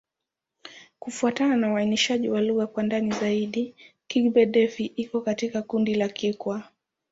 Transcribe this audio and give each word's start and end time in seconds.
Kufuatana 0.99 1.55
na 1.57 1.73
uainishaji 1.73 2.29
wa 2.29 2.41
lugha 2.41 2.67
kwa 2.67 2.83
ndani 2.83 3.11
zaidi, 3.11 3.75
Kigbe-Defi 4.07 4.85
iko 4.85 5.21
katika 5.21 5.61
kundi 5.61 5.95
la 5.95 6.09
Kikwa. 6.09 6.63